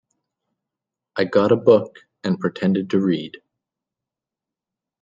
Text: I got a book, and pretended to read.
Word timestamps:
I 1.15 1.25
got 1.25 1.51
a 1.51 1.55
book, 1.55 2.07
and 2.23 2.39
pretended 2.39 2.89
to 2.89 2.99
read. 2.99 3.37